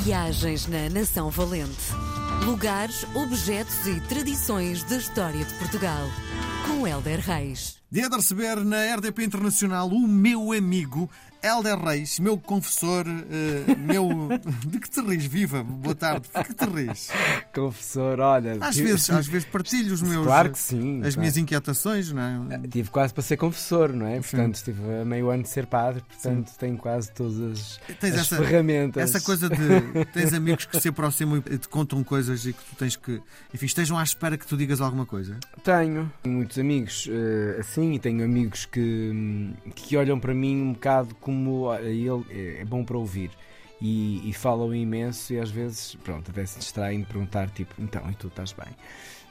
Viagens 0.00 0.68
na 0.68 0.88
Nação 0.88 1.28
Valente. 1.28 1.92
Lugares, 2.44 3.04
objetos 3.14 3.86
e 3.86 4.00
tradições 4.02 4.84
da 4.84 4.96
história 4.96 5.44
de 5.44 5.52
Portugal. 5.54 6.08
Com 6.66 6.86
Helder 6.86 7.18
Reis. 7.20 7.78
Dia 7.90 8.08
de 8.08 8.16
receber 8.16 8.56
na 8.64 8.94
RDP 8.94 9.24
Internacional 9.24 9.88
o 9.88 10.06
meu 10.06 10.52
amigo 10.52 11.10
Helder 11.42 11.78
Reis, 11.78 12.18
meu 12.18 12.36
confessor, 12.36 13.06
eh, 13.06 13.74
meu. 13.76 14.08
De 14.66 14.78
que 14.80 14.90
te 14.90 15.00
ris? 15.00 15.24
Viva, 15.24 15.62
boa 15.62 15.94
tarde. 15.94 16.28
De 16.34 16.44
que 16.44 16.54
te 16.54 16.64
ris? 16.64 17.10
Confessor, 17.54 18.18
olha. 18.20 18.58
Às 18.60 18.76
vezes, 18.76 19.08
às 19.10 19.26
vezes 19.26 19.46
partilho 19.48 19.94
os 19.94 20.02
meus. 20.02 20.26
Claro 20.26 20.50
que 20.50 20.58
sim. 20.58 20.98
As 20.98 21.14
claro. 21.14 21.20
minhas 21.20 21.36
inquietações, 21.36 22.12
não 22.12 22.22
é? 22.50 22.58
Tive 22.68 22.90
quase 22.90 23.14
para 23.14 23.22
ser 23.22 23.36
confessor, 23.36 23.92
não 23.92 24.06
é? 24.06 24.20
Portanto, 24.20 24.56
estive 24.56 25.00
a 25.00 25.04
meio 25.04 25.30
ano 25.30 25.44
de 25.44 25.48
ser 25.48 25.66
padre, 25.66 26.02
portanto, 26.02 26.52
tenho 26.58 26.76
quase 26.76 27.12
todas 27.12 27.40
as, 27.40 27.80
Tens 28.00 28.14
as 28.14 28.20
essa, 28.20 28.36
ferramentas. 28.36 29.02
essa 29.02 29.20
coisa 29.24 29.48
de. 29.48 30.04
Tens 30.12 30.32
amigos 30.32 30.64
que 30.64 30.80
se 30.80 30.88
aproximam 30.88 31.42
e 31.46 31.58
te 31.58 31.68
contam 31.68 32.02
coisas 32.02 32.44
e 32.46 32.52
que 32.52 32.64
tu 32.64 32.76
tens 32.76 32.96
que. 32.96 33.20
Enfim, 33.54 33.66
estejam 33.66 33.96
à 33.96 34.02
espera 34.02 34.36
que 34.36 34.46
tu 34.46 34.56
digas 34.56 34.80
alguma 34.80 35.06
coisa. 35.06 35.38
Tenho 35.62 36.10
muitos 36.26 36.58
amigos 36.58 37.08
eh, 37.10 37.56
assim 37.60 37.92
e 37.94 37.98
tenho 37.98 38.24
amigos 38.24 38.66
que, 38.66 39.10
hum, 39.12 39.54
que 39.74 39.96
olham 39.96 40.18
para 40.18 40.34
mim 40.34 40.60
um 40.60 40.72
bocado 40.72 41.14
como 41.32 41.74
ele 41.74 42.24
é, 42.30 42.62
é 42.62 42.64
bom 42.64 42.82
para 42.82 42.96
ouvir. 42.96 43.30
E, 43.80 44.28
e 44.28 44.32
falam 44.32 44.74
imenso 44.74 45.32
e 45.32 45.38
às 45.38 45.50
vezes, 45.50 45.94
pronto, 46.02 46.30
até 46.30 46.44
se 46.46 46.58
distraem 46.58 47.00
de 47.00 47.06
perguntar, 47.06 47.48
tipo, 47.50 47.74
então, 47.78 48.02
e 48.10 48.14
tu 48.14 48.26
estás 48.28 48.52
bem? 48.52 48.74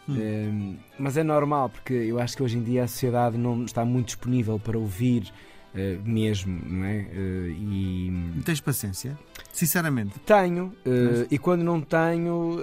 Eh, 0.10 0.76
mas 0.98 1.18
é 1.18 1.24
normal, 1.24 1.70
porque 1.70 1.94
eu 1.94 2.18
acho 2.20 2.38
que 2.38 2.44
hoje 2.44 2.58
em 2.58 2.64
dia 2.64 2.84
a 2.86 2.88
sociedade 2.88 3.38
não 3.38 3.66
está 3.66 3.84
muito 3.84 4.06
disponível 4.08 4.58
para 4.58 4.78
ouvir 4.78 5.34
eh, 5.76 5.98
mesmo, 6.06 6.62
não 6.66 6.86
é? 6.86 7.08
Eh, 7.12 7.50
e 7.60 8.42
tens 8.46 8.62
paciência? 8.62 9.18
Sinceramente. 9.52 10.18
tenho, 10.20 10.72
eh, 10.86 10.90
Mas- 10.90 11.28
e 11.32 11.38
quando 11.38 11.64
não 11.64 11.82
tenho, 11.82 12.58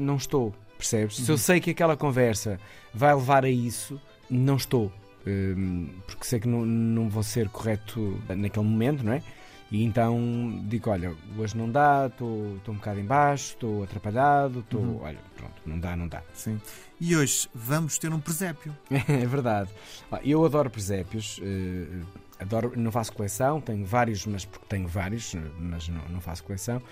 não 0.00 0.16
estou, 0.16 0.52
percebes? 0.76 1.16
Se 1.18 1.30
eu 1.30 1.34
Uhum. 1.34 1.38
sei 1.38 1.60
que 1.60 1.70
aquela 1.70 1.96
conversa 1.96 2.58
vai 2.92 3.14
levar 3.14 3.44
a 3.44 3.50
isso, 3.50 4.00
não 4.28 4.56
estou. 4.56 4.90
Eh, 5.26 5.54
porque 6.06 6.24
sei 6.24 6.40
que 6.40 6.48
não, 6.48 6.64
não 6.64 7.08
vou 7.08 7.22
ser 7.22 7.48
correto 7.48 8.20
naquele 8.28 8.66
momento, 8.66 9.04
não 9.04 9.12
é? 9.12 9.22
E 9.70 9.82
então 9.84 10.60
digo: 10.66 10.90
olha, 10.90 11.14
hoje 11.38 11.56
não 11.56 11.70
dá, 11.70 12.06
estou 12.06 12.58
um 12.68 12.74
bocado 12.74 13.00
em 13.00 13.04
baixo, 13.04 13.54
estou 13.54 13.82
atrapalhado, 13.82 14.60
estou. 14.60 14.80
Uhum. 14.80 15.02
Olha, 15.02 15.18
pronto, 15.36 15.54
não 15.64 15.78
dá, 15.78 15.96
não 15.96 16.06
dá. 16.08 16.22
Sim. 16.34 16.60
E 17.00 17.16
hoje 17.16 17.48
vamos 17.54 17.96
ter 17.98 18.12
um 18.12 18.20
presépio. 18.20 18.76
É 18.90 19.26
verdade. 19.26 19.70
Eu 20.22 20.44
adoro 20.44 20.68
presépios. 20.70 21.40
eh, 21.42 22.02
Adoro, 22.38 22.72
não 22.76 22.90
faço 22.90 23.12
coleção, 23.12 23.60
tenho 23.60 23.84
vários, 23.86 24.26
mas 24.26 24.44
porque 24.44 24.66
tenho 24.68 24.88
vários, 24.88 25.32
mas 25.60 25.88
não, 25.88 26.02
não 26.08 26.20
faço 26.20 26.42
coleção. 26.42 26.82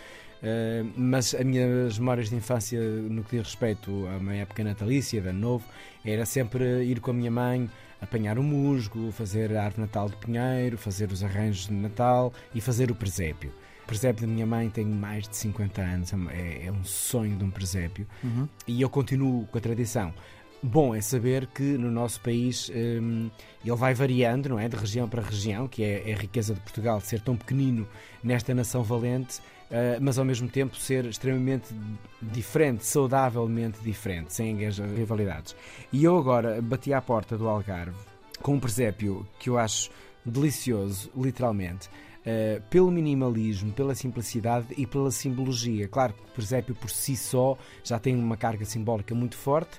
Eh, 0.43 0.85
mas 0.97 1.35
as 1.35 1.45
minhas 1.45 1.99
memórias 1.99 2.31
de 2.31 2.37
infância, 2.37 2.81
no 2.81 3.23
que 3.25 3.37
diz 3.37 3.47
respeito 3.47 4.07
à 4.09 4.19
minha 4.19 4.43
época 4.43 4.65
natalícia, 4.65 5.21
de 5.21 5.29
ano 5.29 5.39
novo, 5.39 5.65
era 6.05 6.25
sempre 6.25 6.83
ir 6.85 7.01
com 7.01 7.11
a 7.11 7.15
minha 7.15 7.31
mãe 7.31 7.69
apanhar 8.01 8.39
o 8.39 8.43
musgo, 8.43 9.13
fazer 9.13 9.55
a 9.57 9.65
árvore 9.65 9.83
Natal 9.83 10.09
de 10.09 10.17
Pinheiro, 10.17 10.79
fazer 10.79 11.13
os 11.13 11.23
arranjos 11.23 11.67
de 11.67 11.75
Natal 11.75 12.33
e 12.55 12.61
fazer 12.61 12.91
o 12.91 12.95
presépio. 12.95 13.53
O 13.85 13.87
presépio 13.87 14.27
da 14.27 14.33
minha 14.33 14.47
mãe 14.47 14.71
tem 14.71 14.87
mais 14.87 15.29
de 15.29 15.37
50 15.37 15.83
anos, 15.83 16.13
é, 16.31 16.67
é 16.67 16.73
um 16.73 16.85
sonho 16.85 17.37
de 17.37 17.45
um 17.45 17.51
presépio 17.51 18.07
Uhum. 18.25 18.49
e 18.67 18.81
eu 18.81 18.89
continuo 18.89 19.47
com 19.49 19.59
a 19.59 19.61
tradição. 19.61 20.15
Bom 20.63 20.95
é 20.95 21.01
saber 21.01 21.47
que 21.47 21.63
no 21.63 21.91
nosso 21.91 22.21
país 22.21 22.71
hum, 22.75 23.31
ele 23.65 23.77
vai 23.77 23.95
variando, 23.95 24.51
não 24.51 24.59
é? 24.59 24.69
De 24.69 24.77
região 24.77 25.09
para 25.09 25.23
região, 25.23 25.67
que 25.67 25.83
é, 25.83 26.11
é 26.11 26.15
a 26.15 26.17
riqueza 26.19 26.53
de 26.53 26.61
Portugal 26.61 27.01
ser 27.01 27.21
tão 27.21 27.35
pequenino 27.35 27.89
nesta 28.23 28.55
nação 28.55 28.83
valente, 28.83 29.41
ah, 29.71 29.99
mas 30.01 30.19
ao 30.19 30.25
mesmo 30.25 30.49
tempo 30.49 30.77
ser 30.77 31.07
extremamente 31.07 31.73
diferente, 32.21 32.85
saudavelmente 32.85 33.81
diferente, 33.81 34.35
sem 34.35 34.57
rivalidades. 34.57 35.55
E 35.93 36.05
eu 36.05 36.19
agora 36.19 36.61
bati 36.61 36.93
à 36.93 37.01
porta 37.01 37.39
do 37.39 37.49
Algarve 37.49 37.97
com 38.43 38.55
um 38.55 38.61
presépio 38.61 39.27
que 39.39 39.49
eu 39.49 39.59
acho 39.59 39.91
delicioso, 40.25 41.11
literalmente. 41.17 41.89
Uh, 42.21 42.61
pelo 42.69 42.91
minimalismo, 42.91 43.73
pela 43.73 43.95
simplicidade 43.95 44.67
e 44.77 44.87
pela 44.87 45.11
simbologia. 45.11 45.89
Claro 45.89 46.13
que 46.13 46.23
o 46.23 46.35
presépio 46.35 46.75
por 46.75 46.91
si 46.91 47.17
só 47.17 47.57
já 47.83 47.99
tem 47.99 48.15
uma 48.15 48.37
carga 48.37 48.67
simbólica 48.67 49.15
muito 49.15 49.39
forte, 49.39 49.79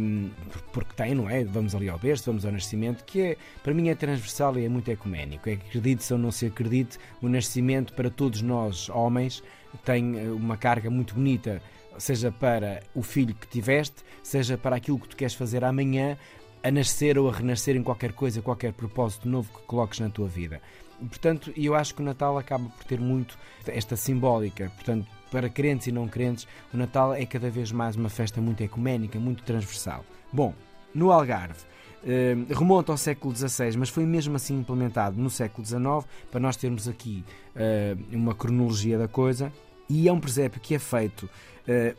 um, 0.00 0.28
porque 0.72 0.92
tem, 0.96 1.14
não 1.14 1.30
é? 1.30 1.44
Vamos 1.44 1.76
ali 1.76 1.88
ao 1.88 1.96
berço, 1.96 2.24
vamos 2.26 2.44
ao 2.44 2.50
nascimento, 2.50 3.04
que 3.04 3.20
é, 3.20 3.36
para 3.62 3.72
mim 3.72 3.90
é 3.90 3.94
transversal 3.94 4.58
e 4.58 4.64
é 4.64 4.68
muito 4.68 4.90
ecuménico. 4.90 5.48
É 5.48 5.54
que 5.54 5.68
acredite 5.68 6.12
ou 6.12 6.18
não 6.18 6.32
se 6.32 6.46
acredite, 6.46 6.98
o 7.22 7.28
nascimento 7.28 7.92
para 7.92 8.10
todos 8.10 8.42
nós, 8.42 8.88
homens, 8.88 9.40
tem 9.84 10.16
uh, 10.16 10.34
uma 10.34 10.56
carga 10.56 10.90
muito 10.90 11.14
bonita, 11.14 11.62
seja 11.96 12.32
para 12.32 12.82
o 12.92 13.02
filho 13.02 13.36
que 13.36 13.46
tiveste, 13.46 14.02
seja 14.20 14.58
para 14.58 14.74
aquilo 14.74 14.98
que 14.98 15.10
tu 15.10 15.16
queres 15.16 15.34
fazer 15.34 15.64
amanhã, 15.64 16.18
a 16.62 16.70
nascer 16.70 17.18
ou 17.18 17.28
a 17.28 17.32
renascer 17.32 17.76
em 17.76 17.82
qualquer 17.82 18.12
coisa, 18.12 18.42
qualquer 18.42 18.72
propósito 18.72 19.28
novo 19.28 19.48
que 19.52 19.64
coloques 19.64 20.00
na 20.00 20.10
tua 20.10 20.26
vida. 20.26 20.60
Portanto, 21.00 21.52
eu 21.56 21.74
acho 21.74 21.94
que 21.94 22.02
o 22.02 22.04
Natal 22.04 22.36
acaba 22.38 22.68
por 22.68 22.84
ter 22.84 23.00
muito 23.00 23.38
esta 23.66 23.96
simbólica. 23.96 24.70
Portanto, 24.74 25.06
para 25.30 25.48
crentes 25.48 25.86
e 25.86 25.92
não 25.92 26.08
crentes, 26.08 26.46
o 26.72 26.76
Natal 26.76 27.14
é 27.14 27.24
cada 27.26 27.50
vez 27.50 27.70
mais 27.70 27.96
uma 27.96 28.08
festa 28.08 28.40
muito 28.40 28.62
ecuménica, 28.62 29.18
muito 29.18 29.42
transversal. 29.44 30.04
Bom, 30.32 30.54
no 30.94 31.12
Algarve, 31.12 31.60
eh, 32.04 32.34
remonta 32.48 32.92
ao 32.92 32.98
século 32.98 33.34
XVI, 33.36 33.76
mas 33.76 33.88
foi 33.90 34.04
mesmo 34.06 34.36
assim 34.36 34.58
implementado 34.58 35.20
no 35.20 35.28
século 35.30 35.66
XIX, 35.66 36.06
para 36.30 36.40
nós 36.40 36.56
termos 36.56 36.88
aqui 36.88 37.24
eh, 37.54 37.96
uma 38.12 38.34
cronologia 38.34 38.96
da 38.98 39.06
coisa. 39.08 39.52
E 39.88 40.08
é 40.08 40.12
um 40.12 40.20
presépio 40.20 40.60
que 40.60 40.74
é 40.74 40.78
feito. 40.78 41.28
eh, 41.66 41.94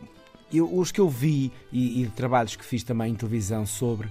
eu- 0.52 0.76
os 0.76 0.92
que 0.92 1.00
eu 1.00 1.08
vi 1.08 1.52
e, 1.72 2.02
e 2.04 2.08
trabalhos 2.08 2.56
que 2.56 2.66
fiz 2.66 2.84
também 2.84 3.12
em 3.12 3.16
televisão 3.16 3.66
sobre 3.68 4.10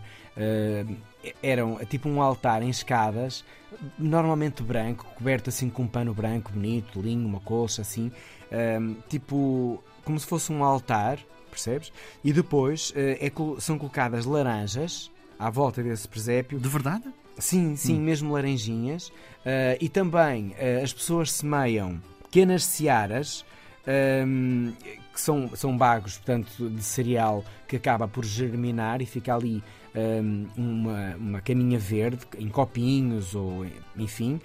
eram 1.43 1.79
tipo 1.87 2.09
um 2.09 2.23
altar 2.23 2.63
em 2.63 2.71
escadas, 2.71 3.45
normalmente 3.99 4.63
branco, 4.63 5.05
coberto 5.17 5.51
assim 5.51 5.69
com 5.69 5.83
um 5.83 5.89
pano 5.89 6.15
branco 6.15 6.53
bonito, 6.53 7.01
linho, 7.01 7.27
uma 7.27 7.41
colcha 7.41 7.83
assim, 7.83 8.11
eh, 8.51 8.79
tipo 9.09 9.83
como 10.05 10.19
se 10.19 10.27
fosse 10.27 10.53
um 10.53 10.65
altar, 10.65 11.19
percebes? 11.51 11.93
E 12.25 12.33
depois 12.33 12.93
eh, 12.97 13.19
é 13.21 13.61
são 13.61 13.79
colocadas 13.79 14.25
laranjas 14.25 15.11
à 15.39 15.51
volta 15.51 15.83
desse 15.83 16.09
presépio 16.09 16.59
De 16.59 16.69
verdade? 16.69 17.05
Sim, 17.39 17.77
sim, 17.77 18.01
mesmo 18.01 18.33
laranjinhas. 18.33 19.13
Ah, 19.47 19.77
e 19.81 19.89
também 19.89 20.55
ah, 20.59 20.83
as 20.83 20.93
pessoas 20.93 21.33
semeiam 21.33 22.03
pequenas 22.25 22.65
searas, 22.65 23.45
ahm, 23.87 24.73
que 25.13 25.21
são, 25.21 25.49
são 25.57 25.77
bagos, 25.77 26.19
portanto, 26.19 26.69
de 26.69 26.83
cereal 26.83 27.45
que 27.67 27.77
acaba 27.77 28.07
por 28.07 28.25
germinar 28.25 29.01
e 29.01 29.07
fica 29.07 29.35
ali 29.35 29.63
uma, 30.57 31.17
uma 31.17 31.41
caminha 31.41 31.79
verde 31.79 32.21
em 32.39 32.49
copinhos 32.49 33.35
ou 33.35 33.67
enfim. 33.97 34.41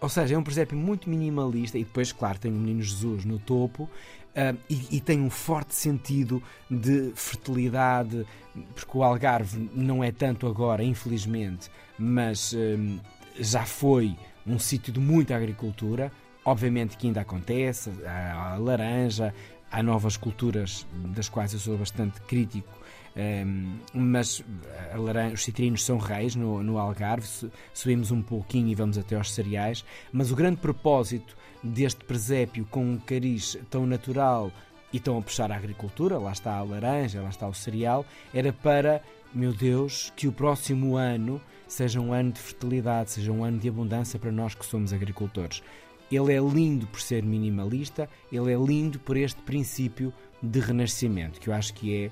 Ou 0.00 0.08
seja, 0.08 0.34
é 0.34 0.38
um 0.38 0.42
presépio 0.42 0.76
muito 0.76 1.08
minimalista 1.08 1.78
e 1.78 1.84
depois, 1.84 2.12
claro, 2.12 2.38
tem 2.38 2.50
o 2.50 2.54
Menino 2.54 2.82
Jesus 2.82 3.24
no 3.24 3.38
topo 3.38 3.88
ah, 4.36 4.54
e, 4.68 4.96
e 4.96 5.00
tem 5.00 5.20
um 5.20 5.30
forte 5.30 5.74
sentido 5.74 6.42
de 6.70 7.10
fertilidade, 7.14 8.26
porque 8.74 8.98
o 8.98 9.02
Algarve 9.02 9.70
não 9.74 10.04
é 10.04 10.12
tanto 10.12 10.46
agora, 10.46 10.84
infelizmente, 10.84 11.70
mas 11.98 12.52
hum, 12.52 12.98
já 13.38 13.64
foi 13.64 14.14
um 14.46 14.58
sítio 14.58 14.92
de 14.92 15.00
muita 15.00 15.34
agricultura. 15.34 16.12
Obviamente 16.44 16.98
que 16.98 17.06
ainda 17.06 17.22
acontece, 17.22 17.90
há 18.06 18.52
a 18.52 18.56
laranja, 18.58 19.34
há 19.72 19.82
novas 19.82 20.18
culturas 20.18 20.86
das 21.06 21.28
quais 21.30 21.54
eu 21.54 21.58
sou 21.58 21.78
bastante 21.78 22.20
crítico, 22.20 22.72
hum, 23.16 23.78
mas 23.94 24.44
a 24.92 24.96
laranja, 24.98 25.34
os 25.34 25.44
citrinos 25.44 25.84
são 25.84 25.98
reis 25.98 26.34
no, 26.36 26.62
no 26.62 26.78
Algarve, 26.78 27.26
su- 27.26 27.50
subimos 27.72 28.10
um 28.10 28.22
pouquinho 28.22 28.68
e 28.68 28.74
vamos 28.74 28.98
até 28.98 29.16
aos 29.16 29.32
cereais, 29.32 29.84
mas 30.12 30.30
o 30.30 30.36
grande 30.36 30.58
propósito 30.58 31.36
deste 31.62 32.04
presépio 32.04 32.66
com 32.70 32.84
um 32.84 32.98
cariz 32.98 33.58
tão 33.70 33.86
natural 33.86 34.52
e 34.92 34.98
estão 34.98 35.18
a 35.18 35.22
puxar 35.22 35.50
a 35.50 35.56
agricultura, 35.56 36.18
lá 36.18 36.32
está 36.32 36.56
a 36.56 36.62
laranja, 36.62 37.20
lá 37.22 37.28
está 37.28 37.48
o 37.48 37.54
cereal, 37.54 38.04
era 38.32 38.52
para, 38.52 39.02
meu 39.34 39.52
Deus, 39.52 40.12
que 40.14 40.28
o 40.28 40.32
próximo 40.32 40.96
ano 40.96 41.40
seja 41.66 42.00
um 42.00 42.12
ano 42.12 42.30
de 42.32 42.38
fertilidade, 42.40 43.10
seja 43.10 43.32
um 43.32 43.42
ano 43.42 43.58
de 43.58 43.68
abundância 43.68 44.18
para 44.18 44.30
nós 44.30 44.54
que 44.54 44.64
somos 44.64 44.92
agricultores. 44.92 45.62
Ele 46.08 46.32
é 46.32 46.38
lindo 46.38 46.86
por 46.86 47.00
ser 47.00 47.24
minimalista, 47.24 48.08
ele 48.30 48.52
é 48.52 48.56
lindo 48.56 49.00
por 49.00 49.16
este 49.16 49.42
princípio 49.42 50.14
de 50.40 50.60
renascimento, 50.60 51.40
que 51.40 51.48
eu 51.48 51.54
acho 51.54 51.74
que 51.74 52.04
é 52.04 52.10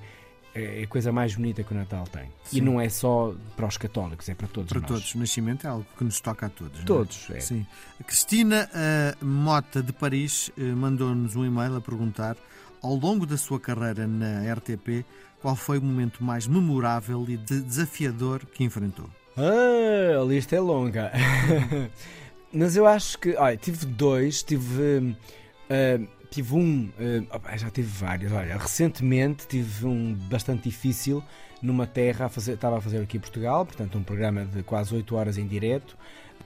é 0.54 0.82
a 0.84 0.86
coisa 0.86 1.10
mais 1.12 1.34
bonita 1.34 1.62
que 1.64 1.72
o 1.72 1.76
Natal 1.76 2.04
tem. 2.12 2.24
Sim. 2.44 2.58
E 2.58 2.60
não 2.60 2.80
é 2.80 2.88
só 2.88 3.34
para 3.56 3.66
os 3.66 3.76
católicos, 3.76 4.28
é 4.28 4.34
para 4.34 4.46
todos 4.48 4.68
Para 4.70 4.80
nós. 4.80 4.88
todos. 4.88 5.14
O 5.14 5.18
nascimento 5.18 5.66
é 5.66 5.70
algo 5.70 5.84
que 5.98 6.04
nos 6.04 6.20
toca 6.20 6.46
a 6.46 6.48
todos. 6.48 6.80
é? 6.80 6.84
Todos, 6.84 7.28
é. 7.30 7.40
Sim. 7.40 7.66
A 8.00 8.04
Cristina 8.04 8.68
eh, 8.74 9.14
Mota 9.20 9.82
de 9.82 9.92
Paris 9.92 10.50
eh, 10.56 10.62
mandou-nos 10.62 11.34
um 11.36 11.44
e-mail 11.44 11.76
a 11.76 11.80
perguntar, 11.80 12.36
ao 12.82 12.94
longo 12.94 13.26
da 13.26 13.36
sua 13.36 13.58
carreira 13.58 14.06
na 14.06 14.52
RTP, 14.54 15.04
qual 15.40 15.56
foi 15.56 15.78
o 15.78 15.82
momento 15.82 16.22
mais 16.22 16.46
memorável 16.46 17.24
e 17.28 17.36
de- 17.36 17.60
desafiador 17.62 18.46
que 18.46 18.62
enfrentou? 18.64 19.08
Ah, 19.36 20.20
a 20.20 20.24
lista 20.24 20.54
é 20.54 20.60
longa. 20.60 21.10
Mas 22.52 22.76
eu 22.76 22.86
acho 22.86 23.18
que, 23.18 23.34
olha, 23.36 23.56
tive 23.56 23.84
dois, 23.86 24.42
tive 24.42 25.16
ah, 25.68 26.00
tive 26.34 26.54
um, 26.54 26.90
uh, 26.98 27.56
já 27.56 27.70
tive 27.70 27.88
vários. 27.88 28.32
Olha, 28.32 28.58
recentemente 28.58 29.46
tive 29.46 29.86
um 29.86 30.14
bastante 30.14 30.64
difícil 30.68 31.22
numa 31.62 31.86
terra, 31.86 32.26
a 32.26 32.28
fazer, 32.28 32.54
estava 32.54 32.78
a 32.78 32.80
fazer 32.80 33.00
aqui 33.00 33.16
em 33.16 33.20
Portugal, 33.20 33.64
portanto, 33.64 33.96
um 33.96 34.02
programa 34.02 34.44
de 34.44 34.62
quase 34.62 34.94
8 34.94 35.14
horas 35.14 35.38
em 35.38 35.46
direto, 35.46 35.96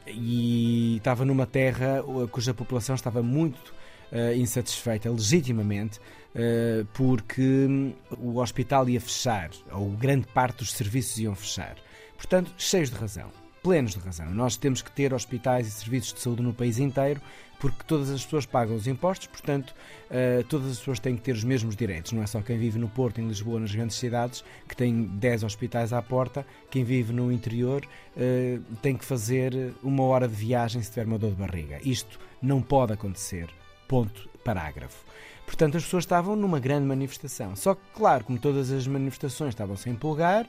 e 0.07 0.97
estava 0.99 1.25
numa 1.25 1.47
terra 1.47 2.05
cuja 2.31 2.55
população 2.55 2.95
estava 2.95 3.23
muito 3.23 3.75
uh, 4.13 4.33
insatisfeita, 4.37 5.11
legitimamente, 5.11 5.99
uh, 5.99 6.87
porque 6.93 7.95
o 8.17 8.37
hospital 8.39 8.89
ia 8.89 9.01
fechar, 9.01 9.51
ou 9.73 9.91
grande 9.91 10.27
parte 10.29 10.59
dos 10.59 10.73
serviços 10.73 11.19
iam 11.19 11.35
fechar. 11.35 11.77
Portanto, 12.17 12.53
cheios 12.59 12.91
de 12.91 12.97
razão 12.97 13.31
plenos 13.63 13.93
de 13.95 14.01
razão. 14.01 14.31
Nós 14.31 14.57
temos 14.57 14.83
que 14.83 14.91
ter 14.91 15.13
hospitais 15.13 15.67
e 15.67 15.71
serviços 15.71 16.15
de 16.15 16.21
saúde 16.21 16.43
no 16.43 16.53
país 16.53 16.79
inteiro, 16.79 17.21
porque 17.59 17.83
todas 17.87 18.11
as 18.11 18.25
pessoas 18.25 18.47
pagam 18.47 18.77
os 18.77 18.87
impostos, 18.87 19.27
portanto, 19.27 19.75
uh, 20.11 20.45
todas 20.45 20.71
as 20.71 20.79
pessoas 20.79 21.01
têm 21.01 21.17
que 21.17 21.23
ter 21.23 21.33
os 21.33 21.43
mesmos 21.43 21.75
direitos. 21.75 22.13
Não 22.13 22.23
é 22.23 22.27
só 22.27 22.41
quem 22.41 22.57
vive 22.57 22.79
no 22.79 22.89
Porto, 22.89 23.21
em 23.21 23.27
Lisboa, 23.27 23.59
nas 23.59 23.75
grandes 23.75 23.97
cidades, 23.97 24.45
que 24.69 24.77
tem 24.77 25.03
10 25.03 25.43
hospitais 25.43 25.93
à 25.93 26.01
porta. 26.01 26.47
Quem 26.71 26.85
vive 26.85 27.13
no 27.13 27.33
interior 27.33 27.85
uh, 27.85 28.77
tem 28.81 28.97
que 28.97 29.05
fazer 29.05 29.75
uma 29.83 30.05
hora 30.05 30.29
de 30.29 30.35
viagem 30.35 30.81
se 30.83 30.91
tiver 30.91 31.07
uma 31.07 31.19
dor 31.19 31.31
de 31.31 31.37
barriga. 31.37 31.81
Isto 31.83 32.19
não 32.41 32.63
pode 32.63 32.93
acontecer. 32.93 33.49
Ponto. 33.89 34.29
Parágrafo. 34.45 35.05
Portanto, 35.45 35.77
as 35.77 35.85
pessoas 35.85 36.05
estavam 36.05 36.37
numa 36.37 36.61
grande 36.61 36.87
manifestação. 36.87 37.57
Só 37.57 37.75
que, 37.75 37.81
claro, 37.95 38.25
como 38.25 38.39
todas 38.39 38.71
as 38.71 38.87
manifestações 38.87 39.51
estavam 39.51 39.77
sem 39.77 39.93
empolgar, 39.93 40.45
eh, 40.45 40.49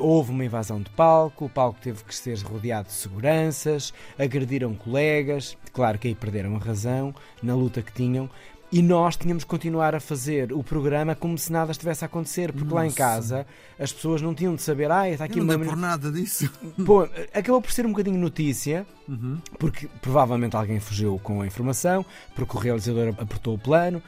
houve 0.00 0.30
uma 0.30 0.44
invasão 0.44 0.80
de 0.80 0.90
palco, 0.90 1.46
o 1.46 1.48
palco 1.48 1.78
teve 1.80 2.02
que 2.04 2.14
ser 2.14 2.38
rodeado 2.40 2.88
de 2.88 2.94
seguranças, 2.94 3.92
agrediram 4.18 4.74
colegas, 4.74 5.56
claro 5.72 5.98
que 5.98 6.08
aí 6.08 6.14
perderam 6.14 6.56
a 6.56 6.58
razão 6.58 7.14
na 7.42 7.54
luta 7.54 7.82
que 7.82 7.92
tinham. 7.92 8.28
E 8.70 8.82
nós 8.82 9.16
tínhamos 9.16 9.44
que 9.44 9.50
continuar 9.50 9.94
a 9.94 10.00
fazer 10.00 10.52
o 10.52 10.62
programa 10.62 11.14
como 11.14 11.38
se 11.38 11.50
nada 11.50 11.72
estivesse 11.72 12.04
a 12.04 12.06
acontecer, 12.06 12.52
porque 12.52 12.64
Nossa. 12.64 12.76
lá 12.76 12.86
em 12.86 12.92
casa 12.92 13.46
as 13.78 13.90
pessoas 13.90 14.20
não 14.20 14.34
tinham 14.34 14.54
de 14.54 14.60
saber, 14.60 14.90
ah, 14.90 15.08
está 15.08 15.24
aqui 15.24 15.38
Eu 15.38 15.44
não 15.44 15.54
uma. 15.54 15.64
Não 15.64 15.70
por 15.72 15.78
nada 15.78 16.12
disso. 16.12 16.50
Pô, 16.84 17.08
acabou 17.32 17.62
por 17.62 17.72
ser 17.72 17.86
um 17.86 17.90
bocadinho 17.90 18.18
notícia, 18.18 18.86
uhum. 19.08 19.38
porque 19.58 19.88
provavelmente 20.02 20.54
alguém 20.54 20.78
fugiu 20.80 21.18
com 21.22 21.40
a 21.40 21.46
informação, 21.46 22.04
porque 22.34 22.54
o 22.54 22.60
realizador 22.60 23.14
apertou 23.18 23.54
o 23.54 23.58
plano, 23.58 24.02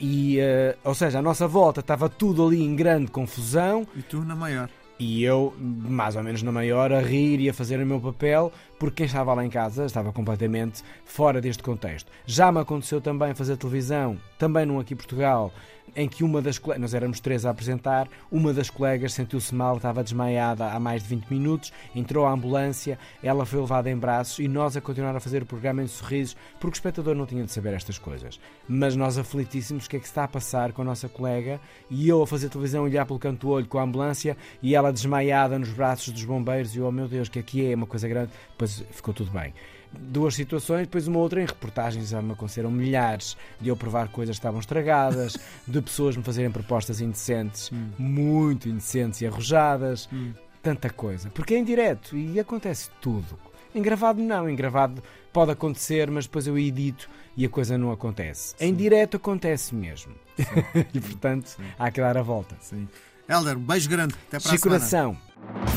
e, 0.00 0.38
uh, 0.38 0.78
ou 0.84 0.94
seja, 0.94 1.18
a 1.18 1.22
nossa 1.22 1.46
volta 1.46 1.80
estava 1.80 2.08
tudo 2.08 2.46
ali 2.46 2.62
em 2.62 2.74
grande 2.74 3.10
confusão. 3.10 3.86
E 3.96 4.02
tu 4.02 4.24
na 4.24 4.36
maior. 4.36 4.70
E 4.98 5.24
eu, 5.24 5.52
mais 5.58 6.14
ou 6.14 6.22
menos 6.22 6.42
na 6.42 6.52
maior, 6.52 6.92
a 6.92 7.00
rir 7.00 7.40
e 7.40 7.48
a 7.48 7.54
fazer 7.54 7.80
o 7.80 7.86
meu 7.86 8.00
papel, 8.00 8.52
porque 8.78 8.96
quem 8.96 9.06
estava 9.06 9.34
lá 9.34 9.44
em 9.44 9.50
casa 9.50 9.84
estava 9.84 10.12
completamente 10.12 10.82
fora 11.04 11.40
deste 11.40 11.62
contexto. 11.62 12.10
Já 12.26 12.50
me 12.50 12.60
aconteceu 12.60 13.00
também 13.00 13.34
fazer 13.34 13.56
televisão, 13.56 14.18
também 14.38 14.66
num 14.66 14.78
aqui 14.78 14.94
Portugal, 14.94 15.52
em 15.96 16.08
que 16.08 16.24
uma 16.24 16.42
das 16.42 16.58
colegas, 16.58 16.80
nós 16.80 16.94
éramos 16.94 17.20
três 17.20 17.46
a 17.46 17.50
apresentar, 17.50 18.08
uma 18.30 18.52
das 18.52 18.70
colegas 18.70 19.12
sentiu-se 19.12 19.54
mal, 19.54 19.76
estava 19.76 20.02
desmaiada 20.02 20.66
há 20.66 20.80
mais 20.80 21.02
de 21.02 21.08
20 21.08 21.26
minutos, 21.28 21.72
entrou 21.94 22.26
a 22.26 22.32
ambulância, 22.32 22.98
ela 23.22 23.46
foi 23.46 23.60
levada 23.60 23.90
em 23.90 23.96
braços 23.96 24.38
e 24.38 24.48
nós 24.48 24.76
a 24.76 24.80
continuar 24.80 25.14
a 25.14 25.20
fazer 25.20 25.42
o 25.42 25.46
programa 25.46 25.82
em 25.82 25.86
sorrisos, 25.86 26.36
porque 26.58 26.74
o 26.74 26.78
espectador 26.78 27.14
não 27.14 27.26
tinha 27.26 27.44
de 27.44 27.52
saber 27.52 27.74
estas 27.74 27.98
coisas. 27.98 28.40
Mas 28.68 28.96
nós 28.96 29.18
aflitíssimos, 29.18 29.86
o 29.86 29.90
que 29.90 29.96
é 29.96 30.00
que 30.00 30.06
está 30.06 30.24
a 30.24 30.28
passar 30.28 30.72
com 30.72 30.82
a 30.82 30.84
nossa 30.84 31.08
colega 31.08 31.60
e 31.90 32.08
eu 32.08 32.22
a 32.22 32.26
fazer 32.26 32.48
televisão, 32.48 32.84
olhar 32.84 33.06
pelo 33.06 33.18
canto 33.18 33.46
do 33.46 33.50
olho 33.50 33.66
com 33.66 33.78
a 33.78 33.82
ambulância 33.82 34.36
e 34.62 34.74
ela 34.74 34.92
desmaiada 34.92 35.58
nos 35.58 35.70
braços 35.70 36.12
dos 36.12 36.24
bombeiros 36.24 36.74
e 36.74 36.78
eu, 36.78 36.86
oh 36.86 36.92
meu 36.92 37.06
Deus, 37.06 37.28
que 37.28 37.38
aqui 37.38 37.70
é 37.70 37.74
uma 37.74 37.86
coisa 37.86 38.08
grande, 38.08 38.32
depois 38.72 38.96
ficou 38.96 39.14
tudo 39.14 39.30
bem 39.30 39.52
duas 39.98 40.34
situações, 40.34 40.82
depois 40.82 41.06
uma 41.06 41.18
outra 41.18 41.40
em 41.42 41.46
reportagens 41.46 42.08
já 42.08 42.20
me 42.20 42.32
aconteceram 42.32 42.70
milhares 42.70 43.36
de 43.60 43.68
eu 43.68 43.76
provar 43.76 44.08
coisas 44.08 44.36
que 44.36 44.40
estavam 44.40 44.60
estragadas, 44.60 45.36
de 45.66 45.80
pessoas 45.80 46.16
me 46.16 46.22
fazerem 46.22 46.50
propostas 46.50 47.00
indecentes, 47.00 47.70
hum. 47.72 47.90
muito 47.98 48.68
indecentes 48.68 49.20
e 49.20 49.26
arrojadas, 49.26 50.08
hum. 50.12 50.32
tanta 50.62 50.90
coisa. 50.90 51.30
Porque 51.30 51.54
é 51.54 51.58
em 51.58 51.64
direto 51.64 52.16
e 52.16 52.38
acontece 52.38 52.90
tudo. 53.00 53.38
Em 53.74 53.82
gravado 53.82 54.22
não, 54.22 54.48
em 54.48 54.54
gravado 54.54 55.02
pode 55.32 55.50
acontecer, 55.50 56.10
mas 56.10 56.26
depois 56.26 56.46
eu 56.46 56.56
edito 56.56 57.08
e 57.36 57.44
a 57.44 57.48
coisa 57.48 57.76
não 57.76 57.90
acontece. 57.90 58.54
Sim. 58.56 58.66
Em 58.66 58.74
direto 58.74 59.16
acontece 59.16 59.74
mesmo. 59.74 60.14
e 60.94 61.00
portanto 61.00 61.48
Sim. 61.48 61.64
há 61.78 61.90
que 61.90 62.00
dar 62.00 62.16
a 62.16 62.22
volta. 62.22 62.56
Sim. 62.60 62.88
Helder, 63.28 63.56
um 63.56 63.60
beijo 63.60 63.88
grande. 63.88 64.14
Até 64.28 64.38
para 64.38 64.50
Chico 64.50 64.68
a 64.68 64.78
semana. 64.78 65.16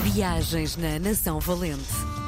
Viagens 0.04 0.78
na 0.78 1.00
Nação 1.00 1.40
Valente. 1.40 2.17